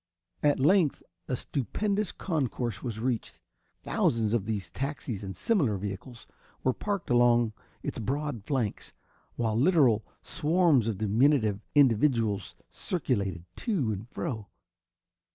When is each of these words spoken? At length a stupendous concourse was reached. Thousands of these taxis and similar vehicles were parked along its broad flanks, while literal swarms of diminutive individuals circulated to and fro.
At 0.41 0.59
length 0.59 1.03
a 1.27 1.35
stupendous 1.37 2.11
concourse 2.11 2.81
was 2.81 2.99
reached. 2.99 3.39
Thousands 3.83 4.33
of 4.33 4.45
these 4.47 4.71
taxis 4.71 5.23
and 5.23 5.35
similar 5.35 5.77
vehicles 5.77 6.25
were 6.63 6.73
parked 6.73 7.11
along 7.11 7.53
its 7.83 7.99
broad 7.99 8.43
flanks, 8.43 8.95
while 9.35 9.55
literal 9.55 10.03
swarms 10.23 10.87
of 10.87 10.97
diminutive 10.97 11.59
individuals 11.75 12.55
circulated 12.71 13.45
to 13.57 13.91
and 13.91 14.09
fro. 14.09 14.47